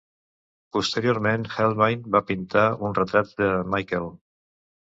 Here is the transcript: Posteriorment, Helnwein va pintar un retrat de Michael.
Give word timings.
Posteriorment, 0.77 1.45
Helnwein 1.57 2.09
va 2.17 2.23
pintar 2.31 2.65
un 2.89 2.99
retrat 3.03 3.39
de 3.45 3.53
Michael. 3.77 4.13